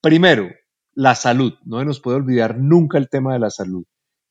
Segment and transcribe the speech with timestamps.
[0.00, 0.50] Primero,
[0.94, 1.54] la salud.
[1.64, 3.84] No se nos puede olvidar nunca el tema de la salud.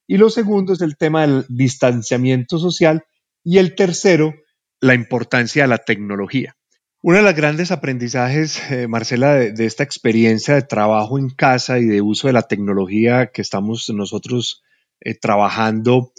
[0.08, 3.04] Y lo segundo es el tema del distanciamiento social.
[3.44, 4.34] Y el tercero,
[4.80, 6.56] la importancia de la tecnología.
[7.04, 11.86] Uno de los grandes aprendizajes, eh, Marcela, de, esta experiencia de trabajo en casa y
[11.86, 14.64] de uso de la tecnología que estamos nosotros
[15.00, 16.12] eh, trabajando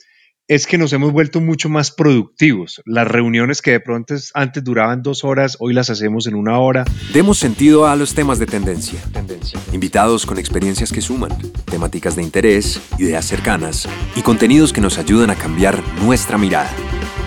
[0.49, 2.81] es que nos hemos vuelto mucho más productivos.
[2.87, 6.87] Las reuniones que de pronto antes duraban dos horas, hoy las hacemos en una hora.
[7.13, 8.99] Demos sentido a los temas de tendencia.
[9.13, 9.61] tendencia.
[9.73, 11.31] Invitados con experiencias que suman,
[11.67, 16.71] temáticas de interés, ideas cercanas y contenidos que nos ayudan a cambiar nuestra mirada.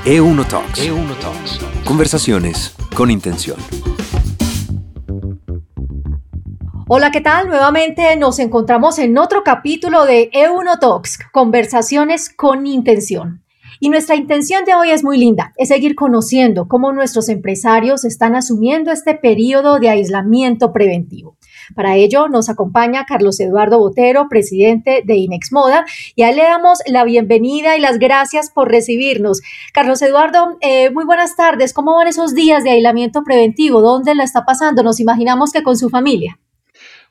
[0.03, 0.79] E1 Talks.
[0.79, 1.59] E1 Talks.
[1.85, 3.57] Conversaciones con intención.
[6.93, 7.47] Hola, ¿qué tal?
[7.47, 13.45] Nuevamente nos encontramos en otro capítulo de E1 Talks, conversaciones con intención.
[13.79, 18.35] Y nuestra intención de hoy es muy linda, es seguir conociendo cómo nuestros empresarios están
[18.35, 21.37] asumiendo este periodo de aislamiento preventivo.
[21.75, 25.85] Para ello nos acompaña Carlos Eduardo Botero, presidente de Inex Moda,
[26.17, 29.39] y a él le damos la bienvenida y las gracias por recibirnos.
[29.73, 31.71] Carlos Eduardo, eh, muy buenas tardes.
[31.71, 33.79] ¿Cómo van esos días de aislamiento preventivo?
[33.79, 34.83] ¿Dónde la está pasando?
[34.83, 36.37] Nos imaginamos que con su familia.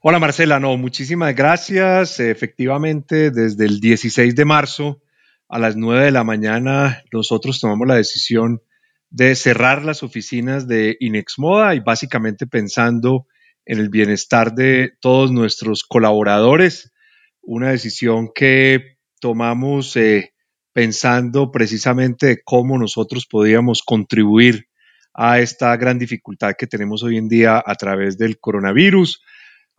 [0.03, 2.21] Hola Marcela, no, muchísimas gracias.
[2.21, 5.03] Efectivamente, desde el 16 de marzo
[5.47, 8.63] a las 9 de la mañana nosotros tomamos la decisión
[9.11, 13.27] de cerrar las oficinas de Inex Moda y básicamente pensando
[13.67, 16.95] en el bienestar de todos nuestros colaboradores.
[17.43, 20.33] Una decisión que tomamos eh,
[20.73, 24.67] pensando precisamente cómo nosotros podíamos contribuir
[25.13, 29.21] a esta gran dificultad que tenemos hoy en día a través del coronavirus.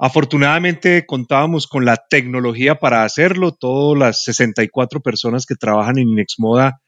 [0.04, 3.52] Afortunadamente contábamos con la tecnología para hacerlo.
[3.52, 6.82] Todas las 64 personas que trabajan en Inexmoda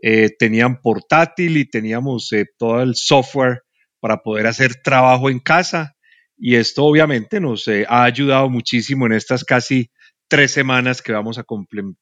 [0.00, 3.62] eh, tenían portátil y teníamos eh, todo el software
[3.98, 5.96] para poder hacer trabajo en casa.
[6.38, 9.90] Y esto obviamente nos eh, ha ayudado muchísimo en estas casi
[10.28, 11.44] tres semanas que vamos a,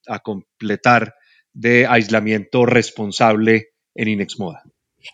[0.07, 1.15] a completar
[1.55, 4.65] de aislamiento responsable en Inexmoda.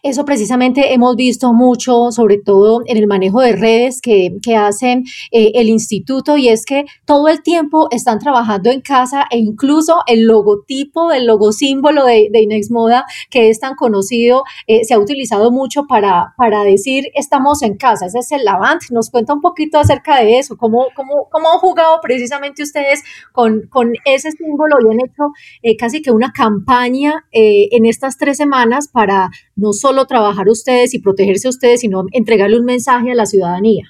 [0.03, 5.05] Eso precisamente hemos visto mucho, sobre todo en el manejo de redes que, que hacen
[5.31, 10.01] eh, el instituto, y es que todo el tiempo están trabajando en casa e incluso
[10.07, 14.99] el logotipo, el logosímbolo de, de Inex Moda, que es tan conocido, eh, se ha
[14.99, 18.07] utilizado mucho para, para decir estamos en casa.
[18.07, 18.83] Ese es el Lavant.
[18.91, 23.69] Nos cuenta un poquito acerca de eso, cómo, cómo, cómo han jugado precisamente ustedes con,
[23.69, 25.33] con ese símbolo y han hecho
[25.63, 31.01] eh, casi que una campaña en estas tres semanas para no solo trabajar ustedes y
[31.01, 33.85] protegerse ustedes, sino entregarle un mensaje a la ciudadanía.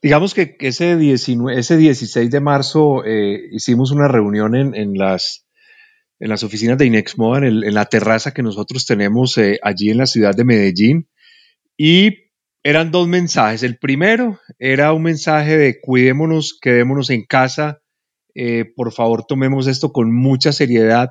[0.00, 5.44] Digamos que ese, 19, ese 16 de marzo eh, hicimos una reunión en, las,
[6.44, 10.36] oficinas de Inexmoda, en, en la terraza que nosotros tenemos eh, allí en la ciudad
[10.36, 11.08] de Medellín,
[11.76, 12.30] y
[12.62, 13.64] eran dos mensajes.
[13.64, 17.82] El primero era un mensaje de cuidémonos, quedémonos en casa,
[18.36, 21.10] eh, por favor tomemos esto con mucha seriedad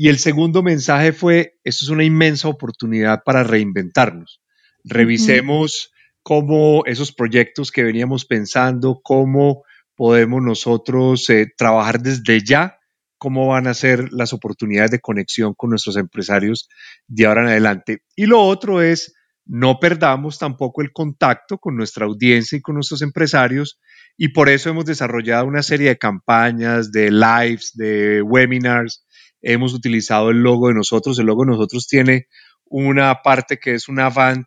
[0.00, 4.40] y el segundo mensaje fue, esto es una inmensa oportunidad para reinventarnos.
[4.84, 5.90] Revisemos
[6.22, 9.64] cómo esos proyectos que veníamos pensando, cómo
[9.96, 12.78] podemos nosotros eh, trabajar desde ya,
[13.18, 16.68] cómo van a ser las oportunidades de conexión con nuestros empresarios
[17.08, 18.04] de ahora en adelante.
[18.14, 19.16] Y lo otro es,
[19.46, 23.80] no perdamos tampoco el contacto con nuestra audiencia y con nuestros empresarios
[24.16, 29.04] y por eso hemos desarrollado una serie de campañas, de lives, de webinars,
[29.42, 31.18] hemos utilizado el logo de nosotros.
[31.18, 32.26] El logo de nosotros tiene
[32.64, 34.46] una parte que es una Avant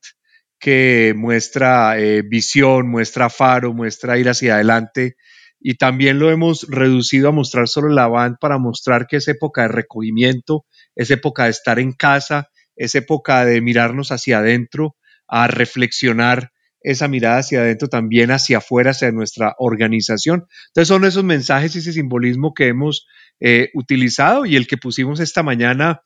[0.59, 5.15] que muestra eh, visión, muestra faro, muestra ir hacia adelante.
[5.59, 9.63] Y también lo hemos reducido a mostrar solo la Avant para mostrar que es época
[9.63, 10.65] de recogimiento,
[10.95, 14.95] es época de estar en casa, es época de mirarnos hacia adentro,
[15.27, 20.47] a reflexionar esa mirada hacia adentro también hacia afuera, hacia nuestra organización.
[20.67, 23.07] Entonces son esos mensajes y ese simbolismo que hemos
[23.41, 26.01] eh, utilizado y el que pusimos esta mañana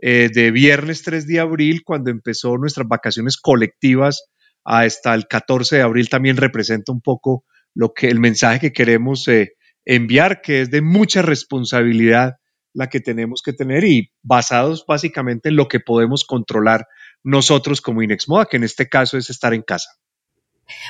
[0.00, 4.30] eh, de viernes 3 de abril, cuando empezó nuestras vacaciones colectivas
[4.64, 7.44] hasta el 14 de abril, también representa un poco
[7.74, 9.52] lo que el mensaje que queremos eh,
[9.84, 12.36] enviar, que es de mucha responsabilidad
[12.72, 16.86] la que tenemos que tener y basados básicamente en lo que podemos controlar
[17.22, 19.90] nosotros como Inexmoda, que en este caso es estar en casa.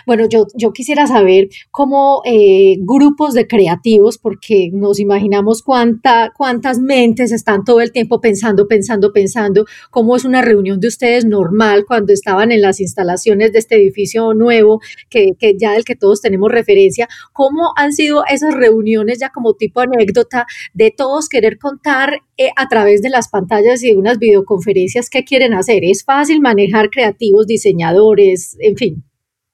[0.06, 6.78] Bueno, yo, yo quisiera saber cómo eh, grupos de creativos, porque nos imaginamos cuánta, cuántas
[6.78, 11.84] mentes están todo el tiempo pensando, pensando, pensando, cómo es una reunión de ustedes normal
[11.86, 16.20] cuando estaban en las instalaciones de este edificio nuevo, que, que ya del que todos
[16.20, 22.22] tenemos referencia, cómo han sido esas reuniones ya como tipo anécdota de todos querer contar
[22.36, 25.84] eh, a través de las pantallas y de unas videoconferencias qué quieren hacer.
[25.84, 29.07] Es fácil manejar creativos, diseñadores, en fin.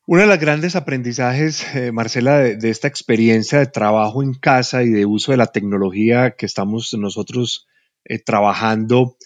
[0.06, 4.90] Uno de los grandes aprendizajes, eh, Marcela, de, esta experiencia de trabajo en casa y
[4.90, 7.66] de uso de la tecnología que estamos nosotros
[8.04, 9.16] eh, trabajando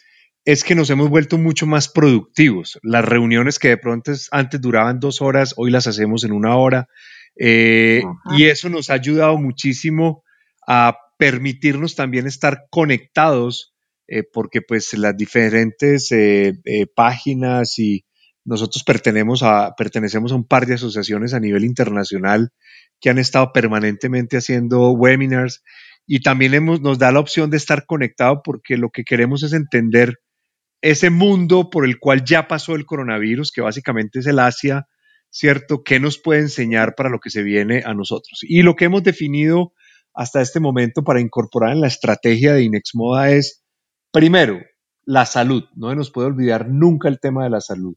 [0.48, 2.78] es que nos hemos vuelto mucho más productivos.
[2.82, 6.88] Las reuniones que de pronto antes duraban dos horas, hoy las hacemos en una hora.
[7.36, 8.02] Eh,
[8.34, 10.24] y eso nos ha ayudado muchísimo
[10.66, 13.74] a permitirnos también estar conectados,
[14.06, 16.54] eh, porque pues las diferentes eh,
[16.94, 18.06] páginas y
[18.48, 22.50] nosotros pertenecemos a, pertenecemos a un par de asociaciones a nivel internacional
[23.00, 25.62] que han estado permanentemente haciendo webinars
[26.06, 30.14] y también nos da la opción de estar conectado porque lo que queremos es entender
[30.80, 34.86] ese mundo por el cual ya pasó el coronavirus, que básicamente es el Asia,
[35.28, 35.82] ¿cierto?
[35.84, 38.40] ¿Qué nos puede enseñar para lo que se viene a nosotros?
[38.42, 39.72] Y lo que hemos definido
[40.14, 43.62] hasta este momento para incorporar en la estrategia de Inexmoda es,
[44.10, 44.60] primero,
[45.04, 45.64] la salud.
[45.74, 47.94] No se nos puede olvidar nunca el tema de la salud.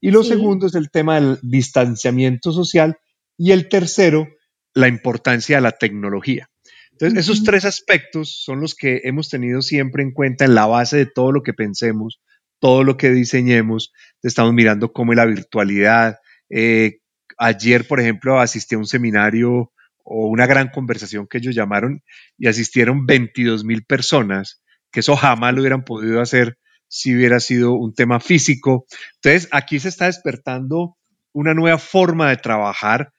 [0.00, 2.96] Y lo segundo es el tema del distanciamiento social.
[3.36, 4.28] Y el tercero,
[4.74, 6.48] la importancia de la tecnología.
[6.92, 10.98] Entonces, esos tres aspectos son los que hemos tenido siempre en cuenta en la base
[10.98, 12.20] de todo lo que pensemos,
[12.58, 13.92] todo lo que diseñemos.
[14.22, 16.18] Estamos mirando cómo es la virtualidad.
[16.50, 16.98] Eh,
[17.38, 19.72] ayer, por ejemplo, asistí a un seminario
[20.04, 22.02] o una gran conversación que ellos llamaron
[22.36, 24.62] y asistieron 22 mil personas,
[24.92, 26.58] que eso jamás lo hubieran podido hacer
[26.90, 28.84] si hubiera sido un tema físico.
[29.22, 30.96] Entonces, aquí se está despertando
[31.32, 33.12] una nueva forma de trabajar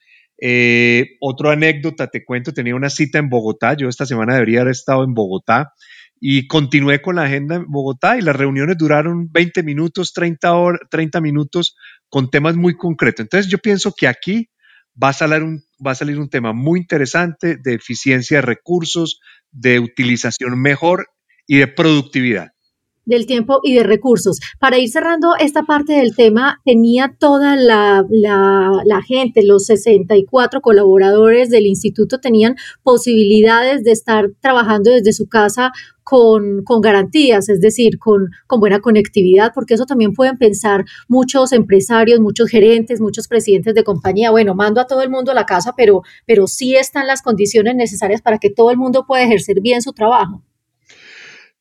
[0.44, 4.72] eh, otra anécdota, te cuento, tenía una cita en Bogotá, yo esta semana debería haber
[4.72, 5.72] estado en Bogotá
[6.20, 10.52] y continué con la agenda en Bogotá y las reuniones duraron 20 minutos, 30,
[10.90, 11.76] 30 minutos
[12.08, 13.24] con temas muy concretos.
[13.24, 14.50] Entonces yo pienso que aquí
[15.00, 19.20] va a, salir un, va a salir un tema muy interesante de eficiencia de recursos,
[19.52, 21.06] de utilización mejor
[21.46, 22.48] y de productividad
[23.04, 24.38] del tiempo y de recursos.
[24.58, 31.50] Para ir cerrando esta parte del tema, tenía toda la, la, gente, los 64 colaboradores
[31.50, 35.72] del instituto tenían posibilidades de estar trabajando desde su casa
[36.04, 41.52] con, con, garantías, es decir, con, con, buena conectividad, porque eso también pueden pensar muchos
[41.52, 44.30] empresarios, muchos gerentes, muchos presidentes de compañía.
[44.30, 47.76] Bueno, mando a todo el mundo a la casa, pero, pero sí están las condiciones
[47.76, 50.42] necesarias para que todo el mundo pueda ejercer bien su trabajo.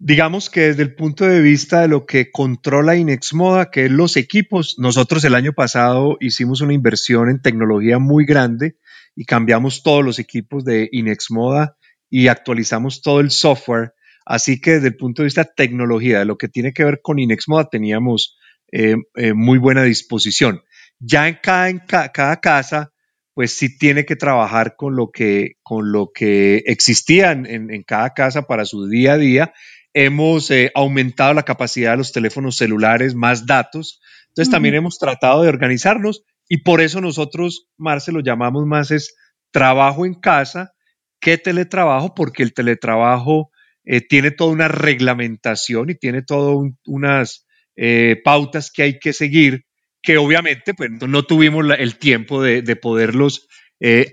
[0.03, 4.17] Digamos que desde el punto de vista de lo que controla Inexmoda, que es los
[4.17, 8.77] equipos, nosotros el año pasado hicimos una inversión en tecnología muy grande
[9.15, 11.77] y cambiamos todos los equipos de Inexmoda
[12.09, 13.93] y actualizamos todo el software.
[14.25, 17.01] Así que desde el punto de vista de tecnología, de lo que tiene que ver
[17.03, 18.39] con Inexmoda, teníamos
[18.71, 20.63] eh, eh, muy buena disposición.
[20.97, 22.91] Ya en cada, en cada casa,
[23.35, 28.47] pues sí tiene que trabajar con lo que, con lo que existía en cada casa
[28.47, 29.53] para su día a día
[29.93, 34.01] hemos eh, aumentado la capacidad de los teléfonos celulares, más datos.
[34.29, 39.15] Entonces también hemos tratado de organizarnos y por eso nosotros, Marce, lo llamamos más es
[39.51, 40.73] trabajo en casa
[41.19, 43.51] que teletrabajo, porque el teletrabajo
[43.83, 47.45] eh, tiene toda una reglamentación y tiene todas unas
[47.75, 49.65] eh, pautas que hay que seguir,
[50.01, 53.47] que obviamente pues, no tuvimos el tiempo de, de poderlos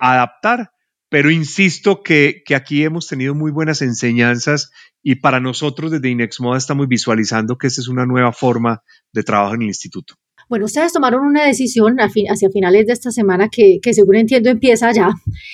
[0.01, 0.71] adaptar.
[1.11, 4.71] Pero insisto que, que, aquí hemos tenido muy buenas enseñanzas
[5.03, 9.55] y para nosotros desde Inexmoda estamos visualizando que esta es una nueva forma de trabajo
[9.55, 10.15] en el instituto.
[10.49, 14.91] Bueno, ustedes tomaron una decisión hacia finales de esta semana que, que según entiendo empieza
[14.93, 15.11] ya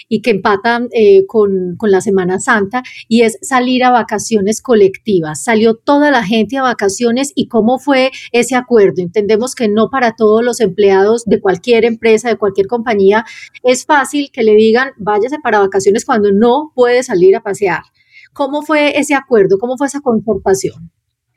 [0.09, 5.43] y que empata eh, con, con, la Semana Santa y es salir a vacaciones colectivas.
[5.43, 9.03] Salió toda la gente a vacaciones y cómo fue ese acuerdo.
[9.03, 13.25] Entendemos que no para todos los empleados de cualquier empresa, de cualquier compañía,
[13.65, 17.83] es fácil que le digan váyase para vacaciones cuando no puede salir a pasear.
[18.35, 19.59] ¿Cómo fue ese acuerdo?
[19.59, 20.91] ¿Cómo fue esa concertación?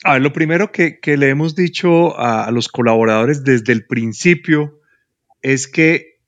[0.04, 4.82] A ver, lo primero que, le hemos dicho a, los colaboradores desde el principio
[5.42, 6.20] es que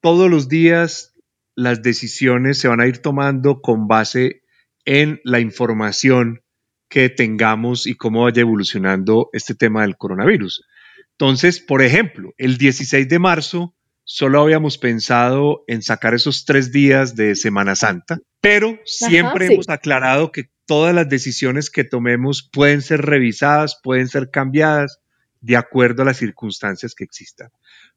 [0.00, 1.12] todos los días
[1.54, 4.42] las decisiones se van a ir tomando con base
[4.84, 6.42] en la información
[6.88, 10.64] que tengamos y cómo vaya evolucionando este tema del coronavirus.
[11.12, 13.74] Entonces, por ejemplo, el 16 de marzo
[14.04, 20.32] solo habíamos pensado en sacar esos tres días de Semana Santa, pero siempre hemos aclarado
[20.32, 24.98] que todas las decisiones que tomemos pueden ser revisadas, pueden ser cambiadas
[25.40, 27.50] de acuerdo a las circunstancias que existan.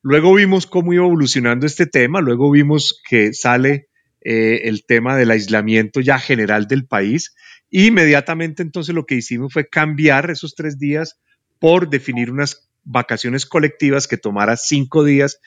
[0.04, 3.88] Luego vimos cómo iba evolucionando este tema, luego vimos que sale
[4.22, 7.36] eh, el tema del aislamiento ya general del país
[7.72, 11.20] y inmediatamente entonces lo que hicimos fue cambiar esos tres días
[11.58, 15.40] por definir unas vacaciones colectivas que tomara cinco días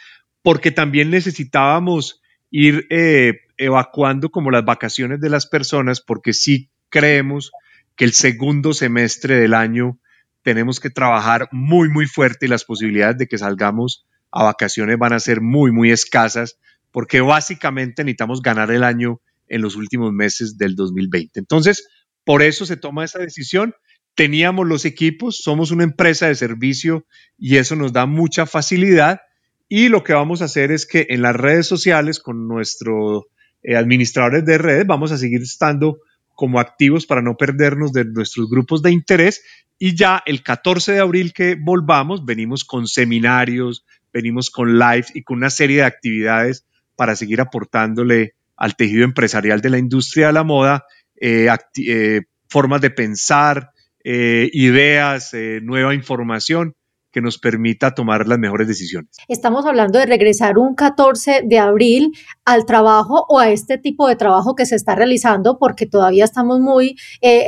[0.42, 7.52] porque también necesitábamos ir eh, evacuando como las vacaciones de las personas, porque sí creemos
[7.96, 9.98] que el segundo semestre del año
[10.42, 15.12] tenemos que trabajar muy, muy fuerte y las posibilidades de que salgamos a vacaciones van
[15.12, 16.58] a ser muy, muy escasas
[16.90, 21.38] porque básicamente necesitamos ganar el año en los últimos meses del 2020.
[21.40, 21.88] Entonces,
[22.24, 23.74] por eso se toma esa decisión.
[24.14, 27.06] Teníamos los equipos, somos una empresa de servicio
[27.38, 29.20] y eso nos da mucha facilidad.
[29.68, 33.24] Y lo que vamos a hacer es que en las redes sociales, con nuestros
[33.62, 35.98] eh, administradores de redes, vamos a seguir estando
[36.34, 39.42] como activos para no perdernos de nuestros grupos de interés.
[39.78, 45.22] Y ya el 14 de abril que volvamos, venimos con seminarios, venimos con live y
[45.22, 46.64] con una serie de actividades
[46.96, 50.84] para seguir aportándole al tejido empresarial de la industria de la moda
[51.20, 51.48] eh,
[51.86, 53.70] eh, formas de pensar,
[54.02, 56.74] ideas, nueva información
[57.10, 59.10] que nos permita tomar las mejores decisiones.
[59.28, 62.12] Estamos hablando de regresar un 14 de abril
[62.44, 66.60] al trabajo o a este tipo de trabajo que se está realizando porque todavía estamos
[66.60, 66.96] muy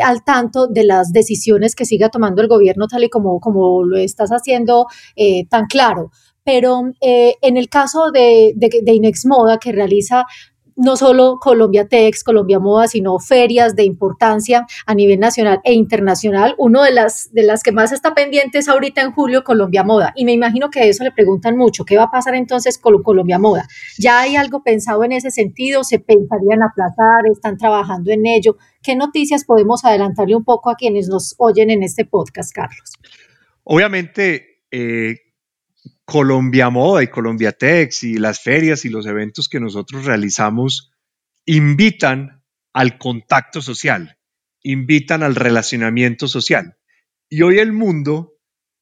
[0.05, 3.97] al tanto de las decisiones que siga tomando el gobierno tal y como, como lo
[3.99, 4.87] estás haciendo
[5.49, 6.11] tan claro
[6.43, 10.25] pero en el caso de, de, de, Inex Moda, que realiza
[10.81, 16.55] no solo Colombia Tex, Colombia Moda, sino ferias de importancia a nivel nacional e internacional.
[16.57, 20.13] Uno de las, de las que más está pendiente es ahorita en julio Colombia Moda.
[20.17, 21.85] Y me imagino que eso le preguntan mucho.
[21.85, 23.69] ¿Qué va a pasar entonces con Colombia Moda?
[23.99, 25.85] ¿Ya hay algo pensado en ese sentido?
[25.85, 27.27] ¿Se pensarían aplazar?
[27.31, 28.57] ¿Están trabajando en ello?
[28.83, 32.95] ¿Qué noticias podemos adelantarle un poco a quienes nos oyen en este podcast, Carlos?
[33.65, 35.17] Obviamente, eh,
[36.11, 40.91] Colombia Moda y Colombia Tex y las ferias y los eventos que nosotros realizamos
[41.47, 44.19] invitan al contacto social,
[44.61, 46.75] invitan al relacionamiento social.
[47.29, 48.33] Y hoy el mundo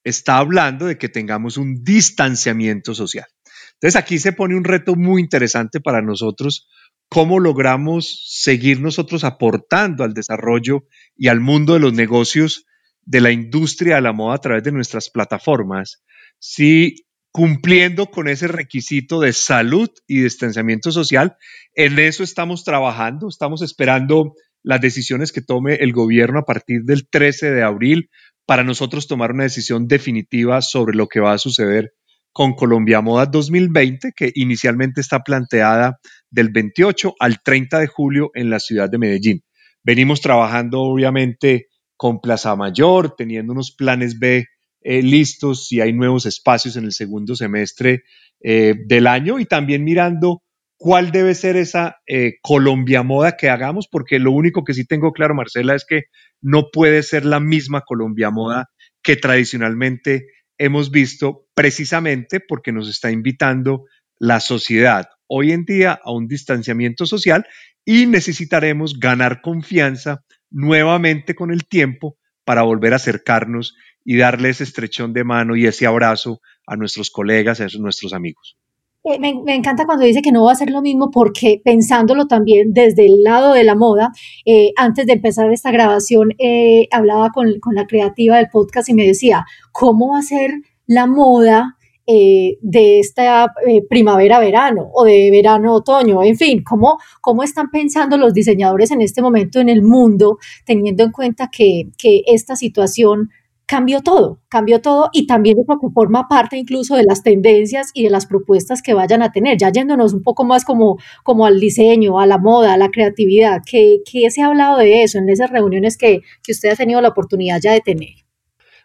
[0.04, 3.26] está hablando de que tengamos un distanciamiento social.
[3.74, 6.66] Entonces aquí se pone un reto muy interesante para nosotros,
[7.10, 12.64] cómo logramos seguir nosotros aportando al desarrollo y al mundo de los negocios
[13.02, 16.02] de la industria de la moda a través de nuestras plataformas,
[16.38, 17.04] si
[17.38, 21.36] cumpliendo con ese requisito de salud y distanciamiento social.
[21.72, 24.32] En eso estamos trabajando, estamos esperando
[24.64, 28.10] las decisiones que tome el gobierno a partir del 13 de abril
[28.44, 31.92] para nosotros tomar una decisión definitiva sobre lo que va a suceder
[32.32, 38.50] con Colombia Moda 2020, que inicialmente está planteada del 28 al 30 de julio en
[38.50, 39.44] la ciudad de Medellín.
[39.84, 44.44] Venimos trabajando obviamente con Plaza Mayor, teniendo unos planes B
[44.82, 48.04] eh, listos, si hay nuevos espacios en el segundo semestre
[48.40, 49.38] eh, del año.
[49.38, 50.42] Y también mirando
[50.76, 55.12] cuál debe ser esa eh, Colombia moda que hagamos, porque lo único que sí tengo
[55.12, 56.04] claro, Marcela, es que
[56.40, 58.70] no puede ser la misma Colombia moda
[59.02, 60.26] que tradicionalmente
[60.58, 63.84] hemos visto, precisamente porque nos está invitando
[64.18, 65.08] la sociedad.
[65.28, 67.46] Hoy en día a un distanciamiento social
[67.84, 73.74] y necesitaremos ganar confianza nuevamente con el tiempo para volver a acercarnos
[74.10, 78.56] y darle ese estrechón de mano y ese abrazo a nuestros colegas, a nuestros amigos.
[79.04, 82.72] Eh, me, encanta cuando dice que no va a ser lo mismo porque pensándolo también
[82.72, 84.08] desde el lado de la moda,
[84.46, 89.06] eh, antes de empezar esta grabación eh, hablaba con, la creativa del podcast y me
[89.06, 90.52] decía, ¿cómo va a ser
[90.86, 91.74] la moda
[92.06, 93.52] de esta
[93.90, 99.60] primavera-verano o de verano-otoño, en fin, ¿cómo, ¿cómo están pensando los diseñadores en este momento
[99.60, 103.28] en el mundo, teniendo en cuenta que, que esta situación
[103.68, 108.04] cambió todo, cambió todo y también creo que forma parte incluso de las tendencias y
[108.04, 111.60] de las propuestas que vayan a tener, ya yéndonos un poco más como, como al
[111.60, 115.50] diseño, a la moda, a la creatividad, ¿qué, se ha hablado de eso en esas
[115.50, 118.14] reuniones que, que usted ha tenido la oportunidad ya de tener?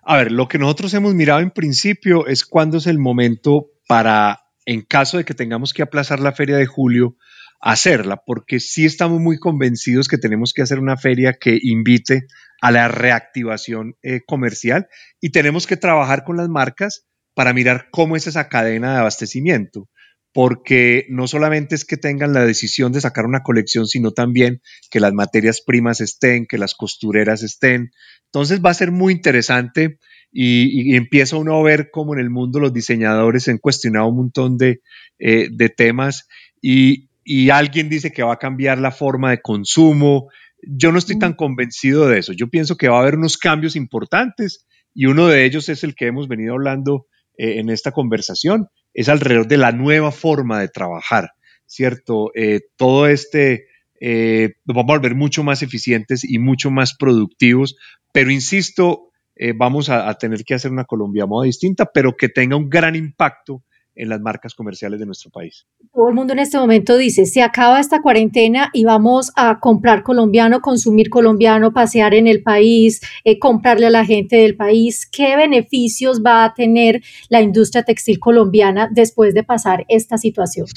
[0.04, 4.42] A ver, lo que nosotros hemos mirado en principio es cuándo es el momento para,
[4.66, 7.16] en caso de que tengamos que aplazar la feria de julio,
[7.62, 12.28] hacerla, porque sí estamos muy convencidos que tenemos que hacer una feria que invite
[12.64, 14.88] a la reactivación eh, comercial
[15.20, 19.90] y tenemos que trabajar con las marcas para mirar cómo es esa cadena de abastecimiento,
[20.32, 25.02] porque no solamente es que tengan la decisión de sacar una colección, sino también que
[25.02, 27.92] las materias primas estén, que las costureras estén.
[28.28, 30.00] Entonces va a ser muy interesante
[30.32, 34.58] y, empieza uno a ver cómo en el mundo los diseñadores han cuestionado un montón
[34.58, 34.80] de,
[35.20, 36.30] eh, temas
[36.62, 40.30] y alguien dice que va a cambiar la forma de consumo.
[40.68, 42.34] Yo no estoy tan convencido de eso.
[42.34, 45.96] Yo pienso que va a haber unos cambios importantes y uno de ellos es el
[45.96, 50.68] que hemos venido hablando eh, en esta conversación, es alrededor de la nueva forma de
[50.68, 51.32] trabajar,
[51.66, 52.32] ¿cierto?
[52.36, 53.66] Eh, todo este,
[54.00, 57.76] eh, vamos a volver mucho más eficientes y mucho más productivos,
[58.12, 59.10] pero insisto,
[59.56, 62.96] vamos a, a, tener que hacer una Colombia moda distinta, pero que tenga un gran
[62.96, 63.64] impacto
[63.96, 65.66] en las marcas comerciales de nuestro país.
[65.94, 70.04] Todo el mundo en este momento dice, se acaba esta cuarentena y vamos a comprar
[70.04, 75.08] colombiano, consumir colombiano, pasear en el país, eh, comprarle a la gente del país.
[75.10, 80.68] ¿Qué beneficios va a tener la industria textil colombiana después de pasar esta situación?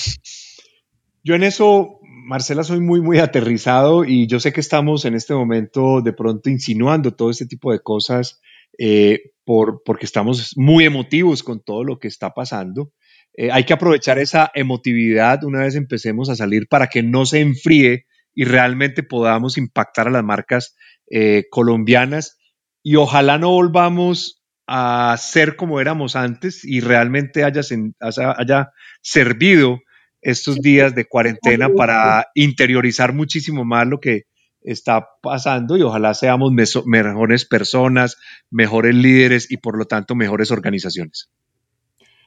[1.25, 5.35] Yo en eso, Marcela, soy muy, muy aterrizado y yo sé que estamos en este
[5.35, 8.41] momento de pronto insinuando todo este tipo de cosas
[8.79, 12.93] eh, por, porque estamos muy emotivos con todo lo que está pasando.
[13.37, 17.41] Eh, hay que aprovechar esa emotividad una vez empecemos a salir para que no se
[17.41, 20.75] enfríe y realmente podamos impactar a las marcas
[21.11, 22.39] eh, colombianas
[22.83, 27.63] y ojalá no volvamos a ser como éramos antes y realmente haya,
[28.01, 28.71] haya
[29.03, 29.79] servido
[30.23, 34.23] estos días de cuarentena para interiorizar muchísimo más lo que
[34.61, 38.17] está pasando y ojalá seamos mejores personas,
[38.51, 41.31] mejores líderes y por lo tanto mejores organizaciones.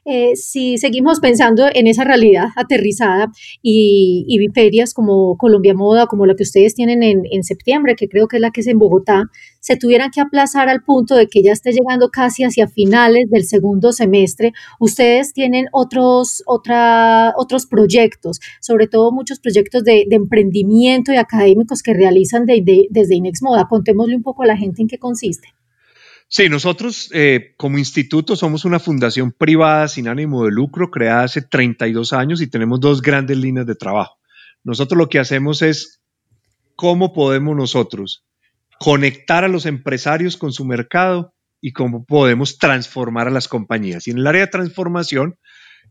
[0.06, 3.30] Eh, si seguimos pensando en esa realidad aterrizada
[3.62, 8.08] y, y, ferias como Colombia Moda, como la que ustedes tienen en, en, septiembre, que
[8.08, 9.24] creo que es la que es en Bogotá,
[9.60, 13.44] se tuvieran que aplazar al punto de que ya esté llegando casi hacia finales del
[13.44, 21.12] segundo semestre, ustedes tienen otros, otra, otros proyectos, sobre todo muchos proyectos de, de emprendimiento
[21.12, 23.68] y académicos que realizan desde Inex Moda.
[23.68, 25.48] Contémosle un poco a la gente en qué consiste.
[26.32, 31.42] Sí, nosotros eh, como instituto somos una fundación privada sin ánimo de lucro creada hace
[31.42, 34.16] 32 años y tenemos dos grandes líneas de trabajo.
[34.62, 36.00] Nosotros lo que hacemos es
[36.76, 38.24] cómo podemos nosotros
[38.78, 44.06] conectar a los empresarios con su mercado y cómo podemos transformar a las compañías.
[44.06, 45.36] Y en el área de transformación,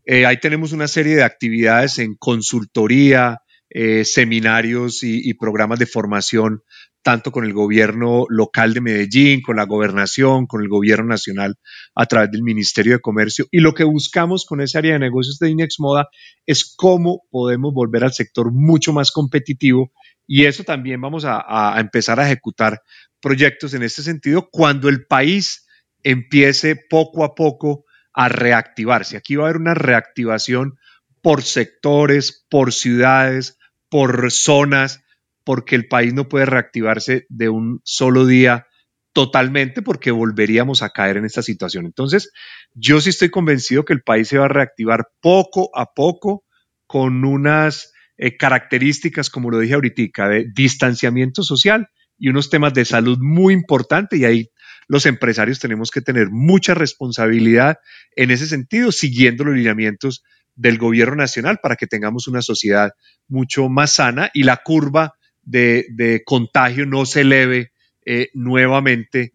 [0.06, 6.62] eh, ahí tenemos una serie de actividades en consultoría, eh, seminarios y, programas de formación
[7.02, 11.56] tanto con el gobierno local de Medellín, con la gobernación, con el gobierno nacional
[11.94, 13.46] a través del Ministerio de Comercio.
[13.50, 16.08] Y lo que buscamos con esa área de negocios de Inex Moda
[16.46, 19.92] es cómo podemos volver al sector mucho más competitivo
[20.26, 22.82] y eso también vamos a, a empezar a ejecutar
[23.20, 25.66] proyectos en este sentido cuando el país
[26.02, 29.16] empiece poco a poco a reactivarse.
[29.16, 30.78] Aquí va a haber una reactivación
[31.22, 35.02] por sectores, por ciudades, por zonas,
[35.44, 38.66] porque el país no puede reactivarse de un solo día
[39.12, 41.86] totalmente porque volveríamos a caer en esta situación.
[41.86, 42.30] Entonces,
[42.74, 46.44] yo sí estoy convencido que el país se va a reactivar poco a poco
[46.86, 52.84] con unas eh, características, como lo dije ahorita, de distanciamiento social y unos temas de
[52.84, 54.50] salud muy importantes y ahí
[54.88, 57.76] los empresarios tenemos que tener mucha responsabilidad
[58.16, 60.22] en ese sentido, siguiendo los lineamientos
[60.56, 62.90] del gobierno nacional para que tengamos una sociedad
[63.28, 65.14] mucho más sana y la curva
[65.50, 67.72] de, contagio no se eleve
[68.04, 69.32] eh, nuevamente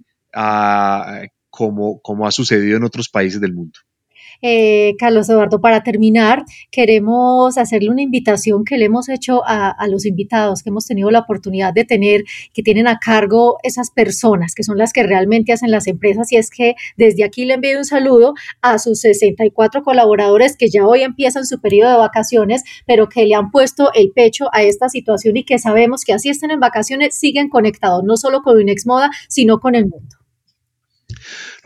[1.49, 3.79] como, como ha sucedido en otros países del mundo.
[4.41, 10.05] Eh, Carlos Eduardo, para terminar, queremos hacerle una invitación que le hemos hecho a, los
[10.05, 14.63] invitados que hemos tenido la oportunidad de tener, que tienen a cargo esas personas, que
[14.63, 17.85] son las que realmente hacen las empresas, y es que desde aquí le envío un
[17.85, 23.25] saludo a sus 64 colaboradores que ya hoy empiezan su periodo de vacaciones, pero que
[23.25, 26.59] le han puesto el pecho a esta situación y que sabemos que así estén en
[26.59, 30.14] vacaciones, siguen conectados, no solo con Unex Moda, sino con el mundo.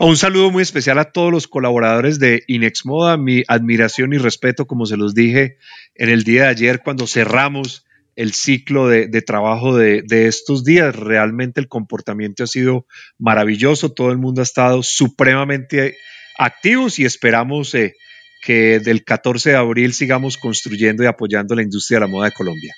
[0.02, 4.66] Un saludo muy especial a todos los colaboradores de Inex Moda, mi admiración y respeto,
[4.66, 5.58] como se los dije
[5.94, 7.84] en el día de ayer cuando cerramos
[8.16, 10.96] el ciclo de, trabajo de, estos días.
[10.96, 12.86] Realmente el comportamiento ha sido
[13.18, 15.98] maravilloso, todo el mundo ha estado supremamente
[16.38, 17.94] activos y esperamos eh,
[18.40, 22.32] que del 14 de abril sigamos construyendo y apoyando la industria de la moda de
[22.32, 22.74] Colombia.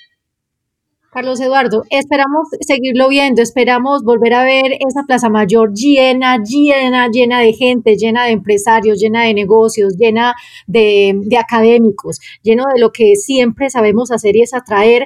[1.13, 7.39] Carlos Eduardo, esperamos seguirlo viendo, esperamos volver a ver esa Plaza Mayor llena, llena, llena
[7.39, 10.33] de gente, llena de empresarios, llena de negocios, llena
[10.65, 15.05] de, académicos, lleno de lo que siempre sabemos hacer y es atraer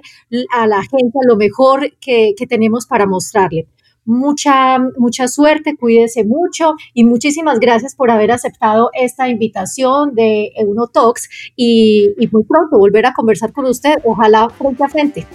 [0.53, 3.67] a la gente a lo mejor que, tenemos para mostrarle.
[4.05, 10.87] Mucha, mucha suerte, cuídese mucho y muchísimas gracias por haber aceptado esta invitación de Uno
[10.87, 15.27] Talks y, y muy pronto volver a conversar con usted, ojalá frente a frente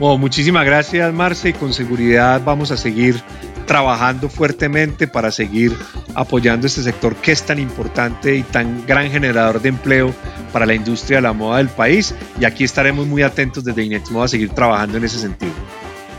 [0.00, 3.22] muchísimas gracias, Marce, y con seguridad vamos a seguir
[3.66, 5.76] trabajando fuertemente para seguir
[6.14, 10.12] apoyando este sector que es tan importante y tan gran generador de empleo
[10.52, 12.14] para la industria de la moda del país.
[12.40, 15.52] Y aquí estaremos muy atentos desde Inex Moda a seguir trabajando en ese sentido.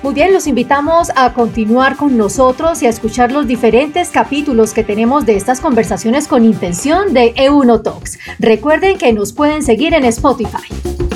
[0.03, 4.83] Muy bien, los invitamos a continuar con nosotros y a escuchar los diferentes capítulos que
[4.83, 8.17] tenemos de estas conversaciones con intención de E1 Talks.
[8.39, 11.10] Recuerden que nos pueden seguir en Spotify.